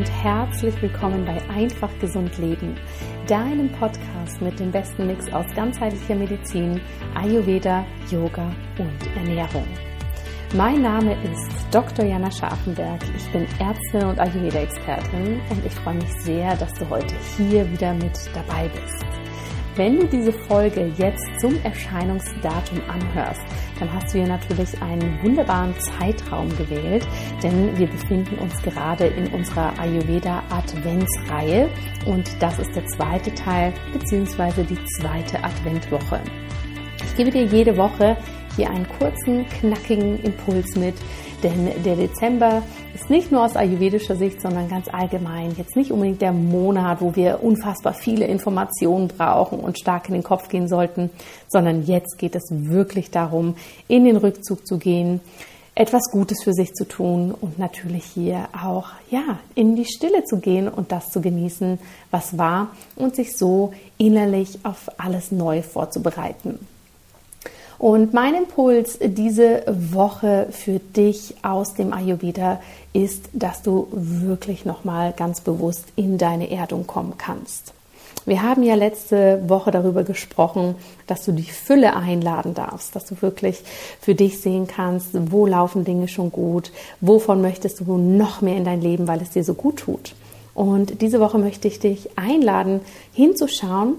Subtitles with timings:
[0.00, 2.74] und herzlich willkommen bei Einfach Gesund Leben,
[3.26, 6.80] deinem Podcast mit dem besten Mix aus ganzheitlicher Medizin,
[7.14, 9.66] Ayurveda, Yoga und Ernährung.
[10.54, 12.06] Mein Name ist Dr.
[12.06, 13.02] Jana Scharfenberg.
[13.14, 17.92] Ich bin Ärztin und Ayurveda-Expertin und ich freue mich sehr, dass du heute hier wieder
[17.92, 19.04] mit dabei bist.
[19.76, 23.40] Wenn du diese Folge jetzt zum Erscheinungsdatum anhörst,
[23.78, 27.06] dann hast du hier natürlich einen wunderbaren Zeitraum gewählt,
[27.42, 31.68] denn wir befinden uns gerade in unserer Ayurveda Adventsreihe
[32.04, 34.64] und das ist der zweite Teil bzw.
[34.64, 36.20] die zweite Adventwoche.
[37.04, 38.16] Ich gebe dir jede Woche
[38.56, 40.96] hier einen kurzen, knackigen Impuls mit,
[41.42, 42.62] denn der Dezember
[42.94, 47.16] ist nicht nur aus ayurvedischer Sicht, sondern ganz allgemein jetzt nicht unbedingt der Monat, wo
[47.16, 51.10] wir unfassbar viele Informationen brauchen und stark in den Kopf gehen sollten,
[51.48, 53.56] sondern jetzt geht es wirklich darum,
[53.88, 55.20] in den Rückzug zu gehen,
[55.74, 60.38] etwas Gutes für sich zu tun und natürlich hier auch ja in die Stille zu
[60.38, 61.78] gehen und das zu genießen,
[62.10, 66.58] was war und sich so innerlich auf alles Neue vorzubereiten.
[67.80, 72.60] Und mein Impuls diese Woche für dich aus dem Ayurveda
[72.92, 77.72] ist, dass du wirklich nochmal ganz bewusst in deine Erdung kommen kannst.
[78.26, 80.74] Wir haben ja letzte Woche darüber gesprochen,
[81.06, 83.62] dass du die Fülle einladen darfst, dass du wirklich
[83.98, 88.66] für dich sehen kannst, wo laufen Dinge schon gut, wovon möchtest du noch mehr in
[88.66, 90.14] dein Leben, weil es dir so gut tut.
[90.52, 92.80] Und diese Woche möchte ich dich einladen,
[93.14, 93.94] hinzuschauen,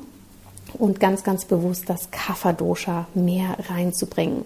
[0.73, 4.45] und ganz, ganz bewusst das Kapha-Dosha mehr reinzubringen.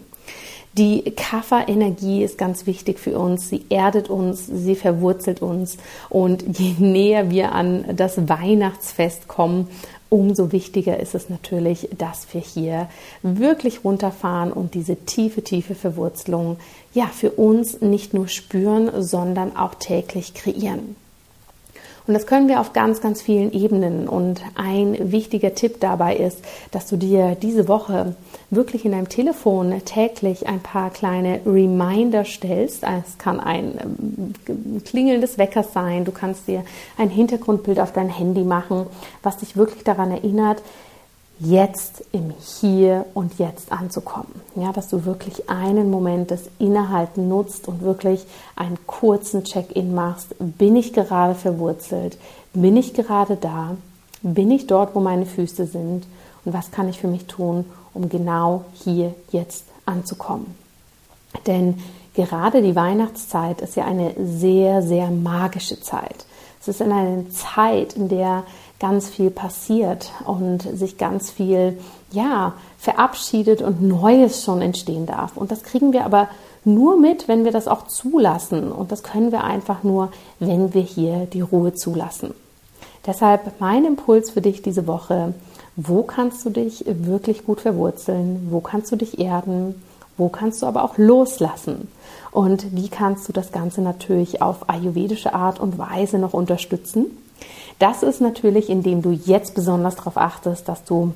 [0.77, 3.49] Die Kapha-Energie ist ganz wichtig für uns.
[3.49, 5.77] Sie erdet uns, sie verwurzelt uns.
[6.09, 9.69] Und je näher wir an das Weihnachtsfest kommen,
[10.09, 12.89] umso wichtiger ist es natürlich, dass wir hier
[13.21, 16.57] wirklich runterfahren und diese tiefe, tiefe Verwurzelung
[16.93, 20.97] ja für uns nicht nur spüren, sondern auch täglich kreieren.
[22.07, 24.07] Und das können wir auf ganz, ganz vielen Ebenen.
[24.07, 26.39] Und ein wichtiger Tipp dabei ist,
[26.71, 28.15] dass du dir diese Woche
[28.51, 32.83] wirklich in deinem Telefon täglich ein paar kleine Reminder stellst.
[32.83, 36.05] Es kann ein ähm, Klingeln des Weckers sein.
[36.05, 36.63] Du kannst dir
[36.97, 38.85] ein Hintergrundbild auf dein Handy machen,
[39.23, 40.61] was dich wirklich daran erinnert,
[41.39, 44.41] jetzt im Hier und Jetzt anzukommen.
[44.55, 48.25] Ja, dass du wirklich einen Moment des Innehalten nutzt und wirklich
[48.55, 50.35] einen kurzen Check-in machst.
[50.39, 52.17] Bin ich gerade verwurzelt?
[52.53, 53.75] Bin ich gerade da?
[54.21, 56.05] Bin ich dort, wo meine Füße sind?
[56.45, 60.55] Und was kann ich für mich tun, um genau hier jetzt anzukommen?
[61.47, 61.81] Denn
[62.13, 66.25] gerade die Weihnachtszeit ist ja eine sehr, sehr magische Zeit.
[66.61, 68.43] Es ist in einer Zeit, in der
[68.79, 71.79] ganz viel passiert und sich ganz viel,
[72.11, 75.37] ja, verabschiedet und Neues schon entstehen darf.
[75.37, 76.27] Und das kriegen wir aber
[76.65, 78.71] nur mit, wenn wir das auch zulassen.
[78.71, 82.33] Und das können wir einfach nur, wenn wir hier die Ruhe zulassen.
[83.05, 85.33] Deshalb mein Impuls für dich diese Woche.
[85.75, 88.47] Wo kannst du dich wirklich gut verwurzeln?
[88.49, 89.81] Wo kannst du dich erden?
[90.17, 91.89] Wo kannst du aber auch loslassen?
[92.31, 97.05] Und wie kannst du das Ganze natürlich auf ayurvedische Art und Weise noch unterstützen?
[97.79, 101.13] Das ist natürlich, indem du jetzt besonders darauf achtest, dass du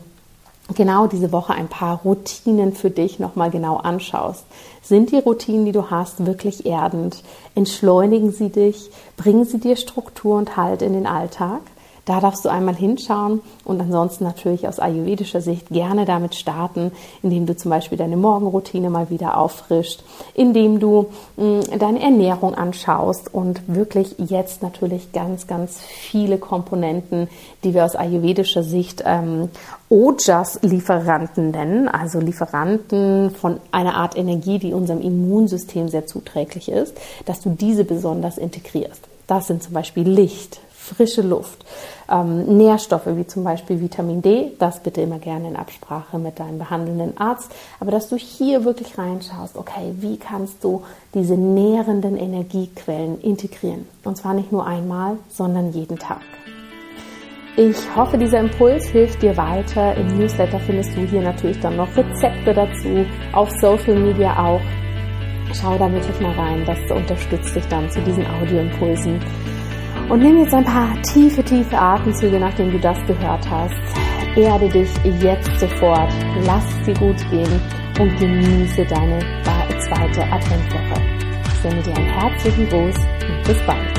[0.76, 4.44] genau diese Woche ein paar Routinen für dich nochmal genau anschaust.
[4.84, 7.24] Sind die Routinen, die du hast, wirklich erdend?
[7.56, 8.92] Entschleunigen sie dich?
[9.18, 11.62] Bringen sie dir Struktur und Halt in den Alltag?
[12.10, 17.46] Da darfst du einmal hinschauen und ansonsten natürlich aus ayurvedischer Sicht gerne damit starten, indem
[17.46, 20.02] du zum Beispiel deine Morgenroutine mal wieder auffrischt,
[20.34, 21.06] indem du
[21.38, 27.30] mm, deine Ernährung anschaust und wirklich jetzt natürlich ganz, ganz viele Komponenten,
[27.64, 29.50] die wir aus ayurvedischer Sicht ähm,
[29.90, 36.98] Ojas-Lieferanten nennen, also Lieferanten von einer Art Energie, die unserem Immunsystem sehr zuträglich ist,
[37.28, 39.04] dass du diese besonders integrierst.
[39.28, 41.66] Das sind zum Beispiel Licht, frische Luft,
[42.10, 46.58] ähm, Nährstoffe wie zum Beispiel Vitamin D, das bitte immer gerne in Absprache mit deinem
[46.58, 50.84] behandelnden Arzt, aber dass du hier wirklich reinschaust, okay, wie kannst du
[51.14, 53.88] diese nährenden Energiequellen integrieren?
[54.04, 56.22] Und zwar nicht nur einmal, sondern jeden Tag.
[57.58, 59.94] Ich hoffe, dieser Impuls hilft dir weiter.
[59.98, 64.62] Im Newsletter findest du hier natürlich dann noch Rezepte dazu, auf Social Media auch.
[65.54, 69.20] Schau da wirklich mal rein, das unterstützt dich dann zu diesen Audioimpulsen.
[70.10, 73.76] Und nimm jetzt ein paar tiefe, tiefe Atemzüge, nachdem du das gehört hast.
[74.36, 74.90] Erde dich
[75.22, 76.12] jetzt sofort,
[76.46, 77.62] lass dir gut gehen
[78.00, 79.20] und genieße deine
[79.90, 81.02] zweite Adventwoche.
[81.46, 83.99] Ich sende dir einen herzlichen Gruß und bis bald.